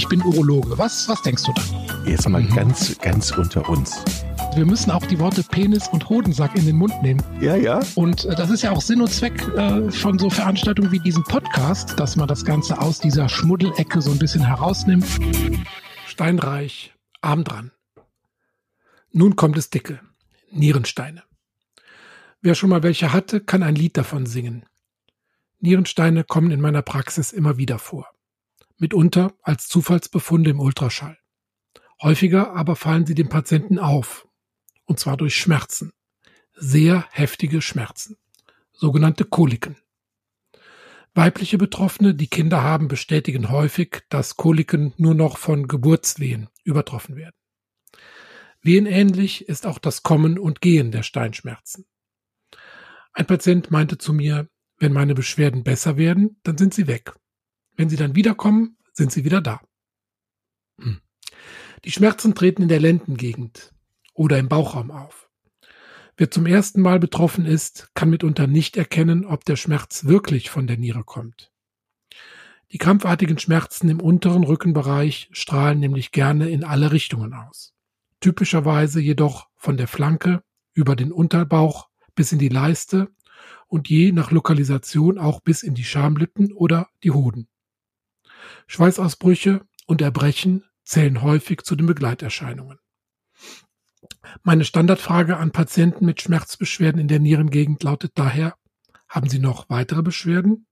[0.00, 0.78] ich bin Urologe.
[0.78, 1.62] Was, was denkst du da?
[2.06, 2.54] Jetzt mal mhm.
[2.54, 4.02] ganz, ganz unter uns.
[4.54, 7.22] Wir müssen auch die Worte Penis und Hodensack in den Mund nehmen.
[7.38, 7.80] Ja, ja.
[7.96, 11.22] Und äh, das ist ja auch Sinn und Zweck äh, von so Veranstaltungen wie diesem
[11.24, 15.04] Podcast, dass man das Ganze aus dieser Schmuddelecke so ein bisschen herausnimmt.
[16.06, 17.70] Steinreich, arm dran.
[19.12, 20.00] Nun kommt es dicke.
[20.50, 21.24] Nierensteine.
[22.40, 24.64] Wer schon mal welche hatte, kann ein Lied davon singen.
[25.58, 28.08] Nierensteine kommen in meiner Praxis immer wieder vor.
[28.80, 31.18] Mitunter als Zufallsbefunde im Ultraschall.
[32.02, 34.26] Häufiger aber fallen sie dem Patienten auf.
[34.86, 35.92] Und zwar durch Schmerzen.
[36.54, 38.16] Sehr heftige Schmerzen.
[38.72, 39.76] Sogenannte Koliken.
[41.14, 47.36] Weibliche Betroffene, die Kinder haben, bestätigen häufig, dass Koliken nur noch von Geburtswehen übertroffen werden.
[48.62, 51.86] Wehenähnlich ist auch das Kommen und Gehen der Steinschmerzen.
[53.12, 57.14] Ein Patient meinte zu mir, wenn meine Beschwerden besser werden, dann sind sie weg.
[57.76, 59.60] Wenn sie dann wiederkommen, sind sie wieder da.
[60.78, 61.00] Hm.
[61.84, 63.72] Die Schmerzen treten in der Lendengegend
[64.14, 65.28] oder im Bauchraum auf.
[66.16, 70.66] Wer zum ersten Mal betroffen ist, kann mitunter nicht erkennen, ob der Schmerz wirklich von
[70.66, 71.50] der Niere kommt.
[72.72, 77.74] Die krampfartigen Schmerzen im unteren Rückenbereich strahlen nämlich gerne in alle Richtungen aus
[78.20, 80.42] typischerweise jedoch von der Flanke
[80.74, 83.08] über den Unterbauch bis in die Leiste
[83.66, 87.48] und je nach Lokalisation auch bis in die Schamlippen oder die Hoden.
[88.66, 92.78] Schweißausbrüche und Erbrechen zählen häufig zu den Begleiterscheinungen.
[94.42, 98.54] Meine Standardfrage an Patienten mit Schmerzbeschwerden in der Nierengegend lautet daher,
[99.08, 100.66] haben Sie noch weitere Beschwerden?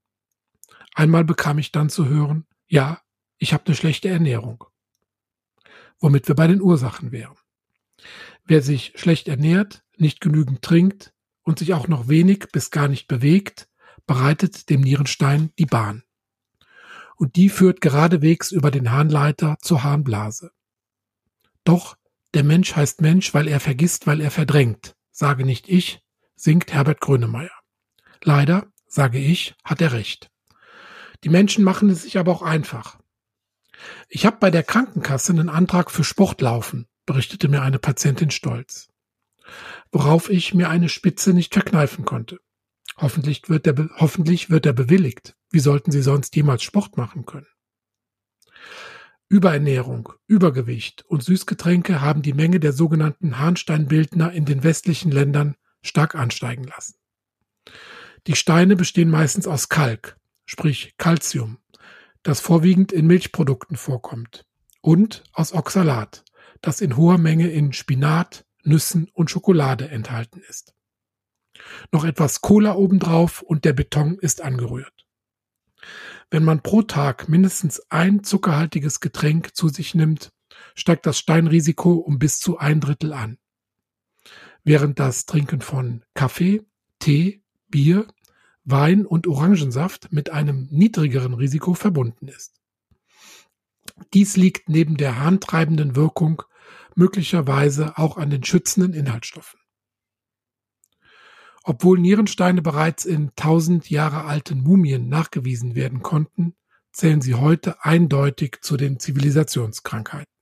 [0.95, 3.01] Einmal bekam ich dann zu hören, ja,
[3.39, 4.65] ich habe eine schlechte Ernährung
[6.01, 7.37] womit wir bei den Ursachen wären.
[8.45, 13.09] Wer sich schlecht ernährt, nicht genügend trinkt und sich auch noch wenig bis gar nicht
[13.09, 13.69] bewegt,
[14.07, 16.05] bereitet dem Nierenstein die Bahn.
[17.19, 20.53] Und die führt geradewegs über den Harnleiter zur Harnblase.
[21.65, 21.97] Doch
[22.33, 24.95] der Mensch heißt Mensch, weil er vergisst, weil er verdrängt.
[25.11, 26.01] Sage nicht ich,
[26.37, 27.51] singt Herbert Grönemeyer.
[28.23, 30.31] Leider, sage ich, hat er recht.
[31.25, 32.99] Die Menschen machen es sich aber auch einfach.
[34.09, 38.91] Ich habe bei der Krankenkasse einen Antrag für Sportlaufen, berichtete mir eine Patientin stolz.
[39.91, 42.39] Worauf ich mir eine Spitze nicht verkneifen konnte.
[42.97, 45.35] Hoffentlich wird er, hoffentlich wird er bewilligt.
[45.51, 47.47] Wie sollten sie sonst jemals Sport machen können?
[49.29, 56.15] Überernährung, Übergewicht und Süßgetränke haben die Menge der sogenannten Harnsteinbildner in den westlichen Ländern stark
[56.15, 56.95] ansteigen lassen.
[58.27, 60.17] Die Steine bestehen meistens aus Kalk,
[60.47, 61.59] sprich Calcium,
[62.23, 64.47] das vorwiegend in Milchprodukten vorkommt,
[64.81, 66.25] und aus Oxalat,
[66.63, 70.75] das in hoher Menge in Spinat, Nüssen und Schokolade enthalten ist.
[71.93, 74.98] Noch etwas Cola obendrauf und der Beton ist angerührt.
[76.31, 80.33] Wenn man pro Tag mindestens ein zuckerhaltiges Getränk zu sich nimmt,
[80.75, 83.39] steigt das Steinrisiko um bis zu ein Drittel an.
[84.65, 86.63] Während das Trinken von Kaffee,
[86.99, 88.07] Tee, Bier
[88.71, 92.61] Wein und Orangensaft mit einem niedrigeren Risiko verbunden ist.
[94.13, 96.43] Dies liegt neben der harntreibenden Wirkung
[96.95, 99.59] möglicherweise auch an den schützenden Inhaltsstoffen.
[101.65, 106.55] Obwohl Nierensteine bereits in tausend Jahre alten Mumien nachgewiesen werden konnten,
[106.93, 110.33] zählen sie heute eindeutig zu den Zivilisationskrankheiten.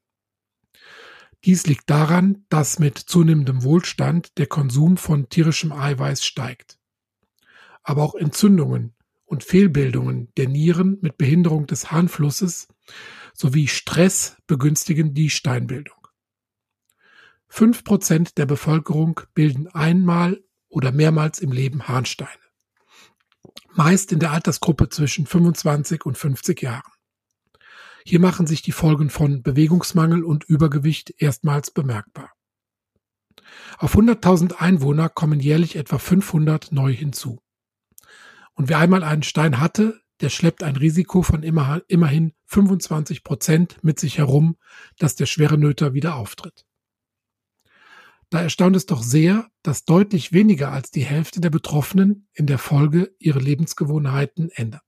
[1.44, 6.78] Dies liegt daran, dass mit zunehmendem Wohlstand der Konsum von tierischem Eiweiß steigt
[7.86, 8.94] aber auch Entzündungen
[9.24, 12.66] und Fehlbildungen der Nieren mit Behinderung des Harnflusses
[13.32, 16.08] sowie Stress begünstigen die Steinbildung.
[17.46, 20.42] Fünf Prozent der Bevölkerung bilden einmal
[20.76, 22.30] oder mehrmals im Leben Harnsteine.
[23.72, 26.92] Meist in der Altersgruppe zwischen 25 und 50 Jahren.
[28.04, 32.30] Hier machen sich die Folgen von Bewegungsmangel und Übergewicht erstmals bemerkbar.
[33.78, 37.40] Auf 100.000 Einwohner kommen jährlich etwa 500 neu hinzu.
[38.52, 43.82] Und wer einmal einen Stein hatte, der schleppt ein Risiko von immer, immerhin 25 Prozent
[43.82, 44.58] mit sich herum,
[44.98, 46.66] dass der schwere Nöter wieder auftritt.
[48.30, 52.58] Da erstaunt es doch sehr, dass deutlich weniger als die Hälfte der Betroffenen in der
[52.58, 54.80] Folge ihre Lebensgewohnheiten ändern.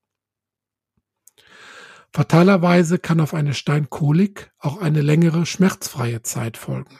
[2.12, 6.98] Fatalerweise kann auf eine Steinkolik auch eine längere schmerzfreie Zeit folgen,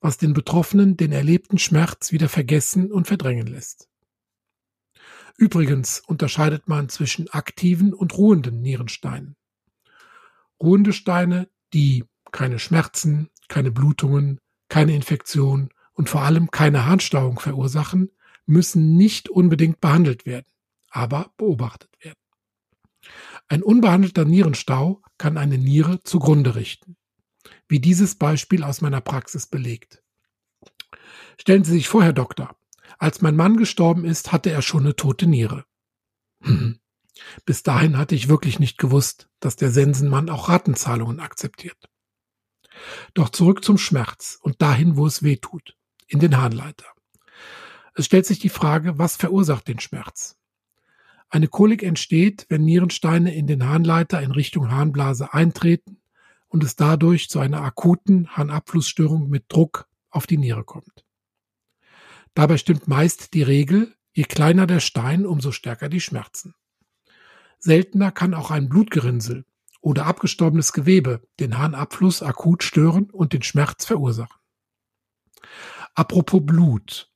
[0.00, 3.88] was den Betroffenen den erlebten Schmerz wieder vergessen und verdrängen lässt.
[5.36, 9.36] Übrigens unterscheidet man zwischen aktiven und ruhenden Nierensteinen.
[10.62, 14.38] Ruhende Steine, die keine Schmerzen, keine Blutungen,
[14.72, 18.10] keine Infektion und vor allem keine Harnstauung verursachen,
[18.46, 20.46] müssen nicht unbedingt behandelt werden,
[20.88, 22.16] aber beobachtet werden.
[23.48, 26.96] Ein unbehandelter Nierenstau kann eine Niere zugrunde richten,
[27.68, 30.02] wie dieses Beispiel aus meiner Praxis belegt.
[31.38, 32.56] Stellen Sie sich vor, Herr Doktor,
[32.98, 35.66] als mein Mann gestorben ist, hatte er schon eine tote Niere.
[36.40, 36.78] Hm.
[37.44, 41.91] Bis dahin hatte ich wirklich nicht gewusst, dass der Sensenmann auch Ratenzahlungen akzeptiert.
[43.14, 45.76] Doch zurück zum Schmerz und dahin, wo es weh tut,
[46.06, 46.86] in den Harnleiter.
[47.94, 50.36] Es stellt sich die Frage, was verursacht den Schmerz?
[51.28, 56.02] Eine Kolik entsteht, wenn Nierensteine in den Harnleiter in Richtung Harnblase eintreten
[56.48, 61.06] und es dadurch zu einer akuten Harnabflussstörung mit Druck auf die Niere kommt.
[62.34, 66.54] Dabei stimmt meist die Regel, je kleiner der Stein, umso stärker die Schmerzen.
[67.58, 69.44] Seltener kann auch ein Blutgerinnsel
[69.82, 74.40] oder abgestorbenes Gewebe den Harnabfluss akut stören und den Schmerz verursachen.
[75.94, 77.12] Apropos Blut.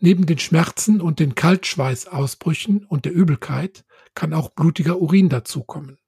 [0.00, 5.98] Neben den Schmerzen und den Kaltschweißausbrüchen und der Übelkeit kann auch blutiger Urin dazukommen.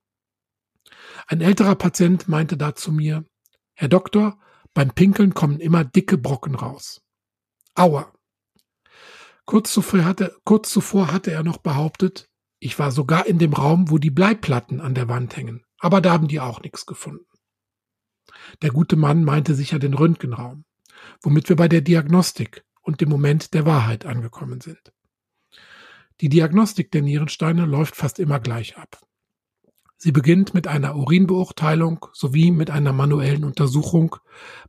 [1.26, 3.24] Ein älterer Patient meinte da zu mir,
[3.74, 4.38] Herr Doktor,
[4.74, 7.02] beim Pinkeln kommen immer dicke Brocken raus.
[7.74, 8.12] Aua.
[9.44, 12.28] Kurz zuvor hatte, kurz zuvor hatte er noch behauptet,
[12.60, 16.12] ich war sogar in dem Raum, wo die Bleiplatten an der Wand hängen, aber da
[16.12, 17.26] haben die auch nichts gefunden.
[18.62, 20.64] Der gute Mann meinte sicher den Röntgenraum,
[21.22, 24.92] womit wir bei der Diagnostik und dem Moment der Wahrheit angekommen sind.
[26.20, 29.00] Die Diagnostik der Nierensteine läuft fast immer gleich ab.
[30.00, 34.14] Sie beginnt mit einer Urinbeurteilung sowie mit einer manuellen Untersuchung,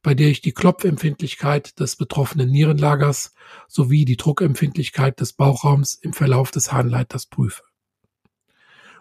[0.02, 3.36] bei der ich die Klopfempfindlichkeit des betroffenen Nierenlagers
[3.68, 7.62] sowie die Druckempfindlichkeit des Bauchraums im Verlauf des Harnleiters prüfe.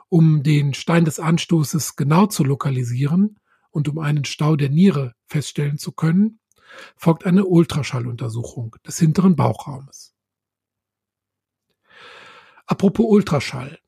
[0.08, 3.38] Um den Stein des Anstoßes genau zu lokalisieren
[3.70, 6.40] und um einen Stau der Niere feststellen zu können,
[6.96, 10.14] folgt eine Ultraschalluntersuchung des hinteren Bauchraumes.
[12.66, 13.78] Apropos Ultraschall.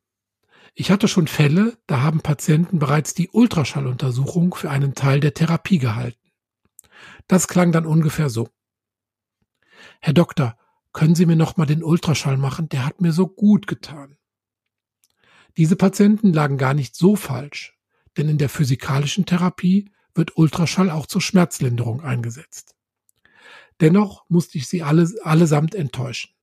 [0.74, 5.78] Ich hatte schon Fälle, da haben Patienten bereits die Ultraschalluntersuchung für einen Teil der Therapie
[5.78, 6.30] gehalten.
[7.26, 8.48] Das klang dann ungefähr so.
[10.00, 10.56] Herr Doktor,
[10.92, 12.68] können Sie mir noch mal den Ultraschall machen?
[12.68, 14.16] Der hat mir so gut getan.
[15.56, 17.78] Diese Patienten lagen gar nicht so falsch,
[18.16, 22.74] denn in der physikalischen Therapie wird Ultraschall auch zur Schmerzlinderung eingesetzt.
[23.80, 26.34] Dennoch musste ich sie alle, allesamt enttäuschen.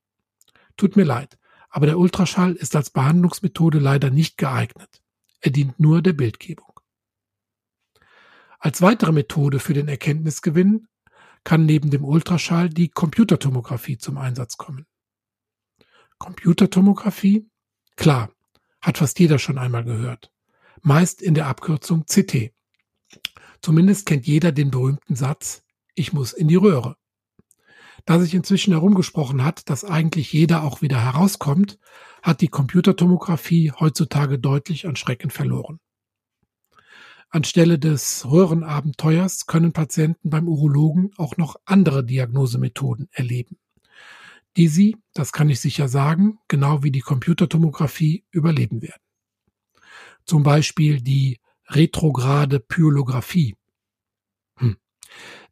[0.76, 1.38] Tut mir leid,
[1.70, 5.02] aber der Ultraschall ist als Behandlungsmethode leider nicht geeignet.
[5.40, 6.80] Er dient nur der Bildgebung.
[8.58, 10.88] Als weitere Methode für den Erkenntnisgewinn
[11.44, 14.86] kann neben dem Ultraschall die Computertomographie zum Einsatz kommen.
[16.18, 17.48] Computertomographie?
[17.94, 18.30] Klar,
[18.80, 20.32] hat fast jeder schon einmal gehört.
[20.82, 22.52] Meist in der Abkürzung CT.
[23.60, 25.64] Zumindest kennt jeder den berühmten Satz,
[25.94, 26.96] ich muss in die Röhre.
[28.04, 31.78] Da sich inzwischen herumgesprochen hat, dass eigentlich jeder auch wieder herauskommt,
[32.22, 35.80] hat die Computertomographie heutzutage deutlich an Schrecken verloren.
[37.30, 43.58] Anstelle des Röhrenabenteuers können Patienten beim Urologen auch noch andere Diagnosemethoden erleben,
[44.58, 49.00] die sie, das kann ich sicher sagen, genau wie die Computertomographie überleben werden.
[50.26, 53.56] Zum Beispiel die retrograde Pyolographie.
[54.56, 54.76] Hm.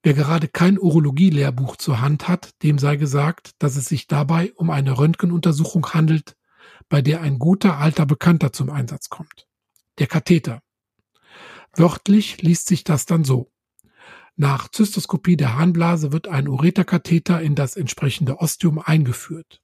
[0.03, 4.70] Wer gerade kein Urologie-Lehrbuch zur Hand hat, dem sei gesagt, dass es sich dabei um
[4.70, 6.37] eine Röntgenuntersuchung handelt,
[6.88, 9.47] bei der ein guter alter Bekannter zum Einsatz kommt.
[10.00, 10.62] Der Katheter.
[11.75, 13.52] Wörtlich liest sich das dann so.
[14.37, 19.62] Nach Zystoskopie der Harnblase wird ein Ureterkatheter in das entsprechende Ostium eingeführt.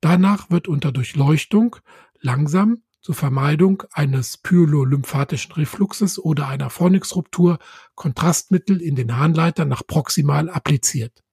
[0.00, 1.76] Danach wird unter Durchleuchtung
[2.20, 7.58] langsam zur Vermeidung eines pyelolymphatischen Refluxes oder einer Fornixruptur
[7.96, 11.24] Kontrastmittel in den Harnleiter nach proximal appliziert.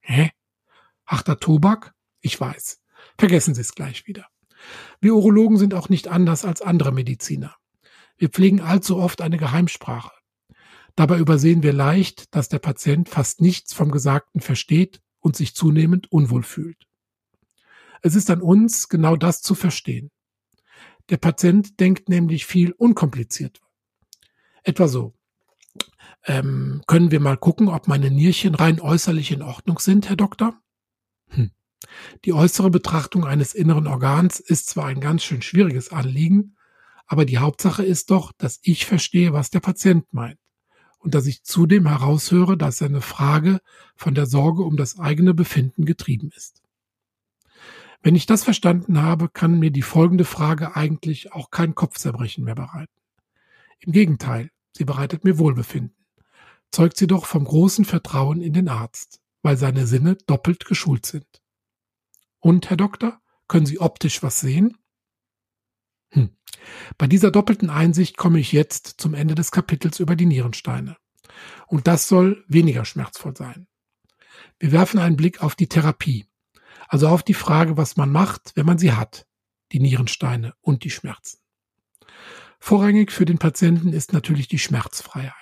[0.00, 0.30] Hä?
[1.06, 1.94] Harter Tobak?
[2.20, 2.80] Ich weiß.
[3.18, 4.26] Vergessen Sie es gleich wieder.
[5.00, 7.56] Wir Urologen sind auch nicht anders als andere Mediziner.
[8.16, 10.12] Wir pflegen allzu oft eine Geheimsprache.
[10.96, 16.10] Dabei übersehen wir leicht, dass der Patient fast nichts vom Gesagten versteht und sich zunehmend
[16.12, 16.86] unwohl fühlt.
[18.02, 20.10] Es ist an uns, genau das zu verstehen.
[21.08, 23.60] Der Patient denkt nämlich viel unkompliziert.
[24.62, 25.14] Etwa so.
[26.26, 30.58] Ähm, können wir mal gucken, ob meine Nierchen rein äußerlich in Ordnung sind, Herr Doktor?
[31.28, 31.50] Hm.
[32.24, 36.56] Die äußere Betrachtung eines inneren Organs ist zwar ein ganz schön schwieriges Anliegen,
[37.06, 40.38] aber die Hauptsache ist doch, dass ich verstehe, was der Patient meint
[41.04, 43.60] und dass ich zudem heraushöre, dass seine Frage
[43.94, 46.62] von der Sorge um das eigene Befinden getrieben ist.
[48.02, 52.54] Wenn ich das verstanden habe, kann mir die folgende Frage eigentlich auch kein Kopfzerbrechen mehr
[52.54, 52.92] bereiten.
[53.80, 55.94] Im Gegenteil, sie bereitet mir Wohlbefinden.
[56.70, 61.42] Zeugt sie doch vom großen Vertrauen in den Arzt, weil seine Sinne doppelt geschult sind.
[62.40, 64.78] Und, Herr Doktor, können Sie optisch was sehen?
[66.12, 66.30] Hm,
[66.98, 70.96] Bei dieser doppelten Einsicht komme ich jetzt zum Ende des Kapitels über die Nierensteine.
[71.66, 73.66] Und das soll weniger schmerzvoll sein.
[74.58, 76.26] Wir werfen einen Blick auf die Therapie,
[76.88, 79.26] also auf die Frage, was man macht, wenn man sie hat,
[79.72, 81.38] die Nierensteine und die Schmerzen.
[82.60, 85.32] Vorrangig für den Patienten ist natürlich die Schmerzfreiheit.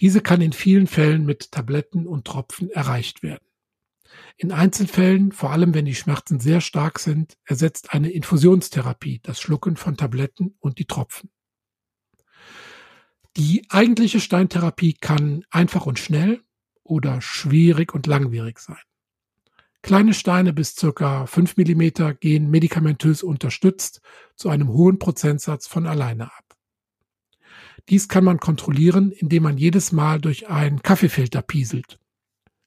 [0.00, 3.44] Diese kann in vielen Fällen mit Tabletten und Tropfen erreicht werden.
[4.36, 9.76] In Einzelfällen, vor allem wenn die Schmerzen sehr stark sind, ersetzt eine Infusionstherapie das Schlucken
[9.76, 11.30] von Tabletten und die Tropfen.
[13.36, 16.42] Die eigentliche Steintherapie kann einfach und schnell
[16.82, 18.78] oder schwierig und langwierig sein.
[19.82, 24.00] Kleine Steine bis circa 5 mm gehen medikamentös unterstützt
[24.34, 26.56] zu einem hohen Prozentsatz von alleine ab.
[27.88, 31.98] Dies kann man kontrollieren, indem man jedes Mal durch einen Kaffeefilter pieselt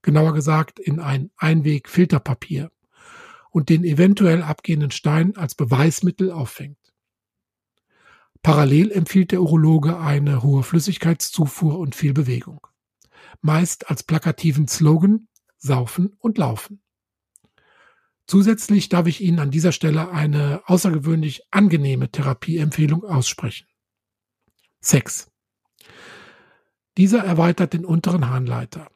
[0.07, 2.71] genauer gesagt in ein Einweg-Filterpapier
[3.51, 6.79] und den eventuell abgehenden Stein als Beweismittel auffängt.
[8.41, 12.65] Parallel empfiehlt der Urologe eine hohe Flüssigkeitszufuhr und viel Bewegung.
[13.41, 16.81] Meist als plakativen Slogan Saufen und Laufen.
[18.27, 23.67] Zusätzlich darf ich Ihnen an dieser Stelle eine außergewöhnlich angenehme Therapieempfehlung aussprechen.
[24.79, 25.29] Sex.
[26.95, 28.89] Dieser erweitert den unteren Harnleiter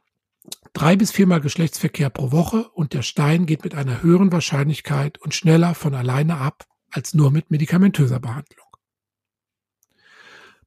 [0.74, 5.34] drei bis viermal Geschlechtsverkehr pro Woche und der Stein geht mit einer höheren Wahrscheinlichkeit und
[5.34, 8.68] schneller von alleine ab als nur mit medikamentöser Behandlung.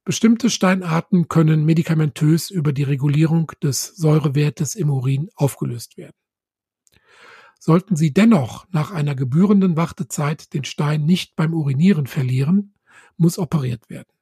[0.03, 6.15] Bestimmte Steinarten können medikamentös über die Regulierung des Säurewertes im Urin aufgelöst werden.
[7.59, 12.75] Sollten Sie dennoch nach einer gebührenden Wartezeit den Stein nicht beim Urinieren verlieren,
[13.17, 14.14] muss operiert werden.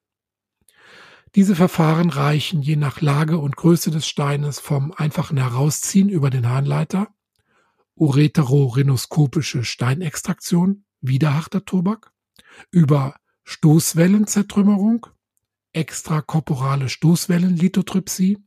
[1.35, 6.47] Diese Verfahren reichen je nach Lage und Größe des Steines vom einfachen Herausziehen über den
[6.47, 7.07] Harnleiter,
[7.95, 12.11] ureterorhinoskopische Steinextraktion, wieder Tobak,
[12.69, 15.07] über Stoßwellenzertrümmerung,
[15.73, 18.37] extrakorporale Stoßwellenlithotrypsie,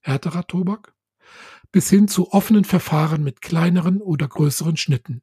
[0.00, 0.94] härterer Tobak,
[1.70, 5.22] bis hin zu offenen Verfahren mit kleineren oder größeren Schnitten,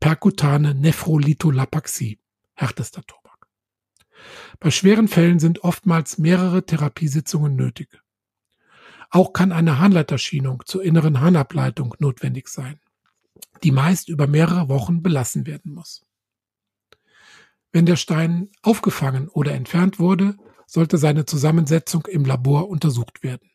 [0.00, 2.18] perkutane Nephrolitholapaxie,
[2.54, 3.19] härtester Tobak.
[4.58, 8.00] Bei schweren Fällen sind oftmals mehrere Therapiesitzungen nötig.
[9.10, 12.80] Auch kann eine Harnleiterschienung zur inneren Harnableitung notwendig sein,
[13.62, 16.06] die meist über mehrere Wochen belassen werden muss.
[17.72, 20.36] Wenn der Stein aufgefangen oder entfernt wurde,
[20.66, 23.50] sollte seine Zusammensetzung im Labor untersucht werden,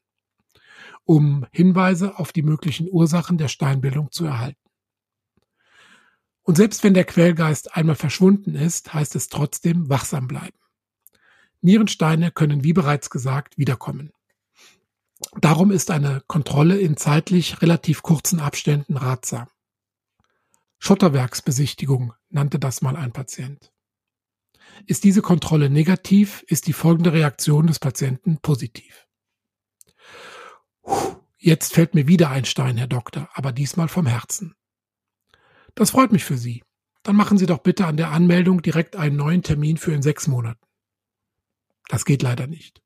[1.05, 4.64] um Hinweise auf die möglichen Ursachen der Steinbildung zu erhalten.
[6.45, 10.57] Und selbst wenn der Quellgeist einmal verschwunden ist, heißt es trotzdem wachsam bleiben.
[11.61, 14.13] Nierensteine können, wie bereits gesagt, wiederkommen.
[15.41, 19.47] Darum ist eine Kontrolle in zeitlich relativ kurzen Abständen ratsam.
[20.77, 23.71] Schotterwerksbesichtigung nannte das mal ein Patient.
[24.85, 29.07] Ist diese Kontrolle negativ, ist die folgende Reaktion des Patienten positiv.
[31.39, 34.55] Jetzt fällt mir wieder ein Stein, Herr Doktor, aber diesmal vom Herzen.
[35.75, 36.63] Das freut mich für Sie.
[37.03, 40.27] Dann machen Sie doch bitte an der Anmeldung direkt einen neuen Termin für in sechs
[40.27, 40.65] Monaten.
[41.87, 42.81] Das geht leider nicht.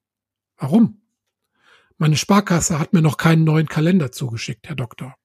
[0.57, 1.01] Warum?
[1.97, 5.15] Meine Sparkasse hat mir noch keinen neuen Kalender zugeschickt, Herr Doktor.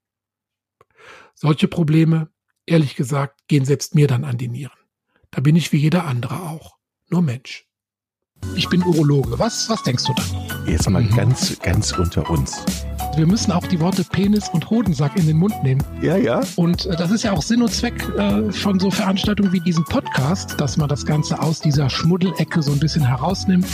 [1.34, 2.28] Solche Probleme,
[2.66, 4.78] ehrlich gesagt, gehen selbst mir dann an die Nieren.
[5.30, 6.76] Da bin ich wie jeder andere auch.
[7.10, 7.66] Nur Mensch.
[8.56, 9.38] Ich bin Urologe.
[9.38, 10.64] Was, was denkst du da?
[10.66, 11.16] Jetzt mal mhm.
[11.16, 12.64] ganz, ganz unter uns.
[13.16, 15.80] Wir müssen auch die Worte Penis und Hodensack in den Mund nehmen.
[16.02, 16.40] Ja, ja.
[16.56, 19.84] Und äh, das ist ja auch Sinn und Zweck äh, von so Veranstaltungen wie diesem
[19.84, 23.66] Podcast, dass man das Ganze aus dieser Schmuddelecke so ein bisschen herausnimmt.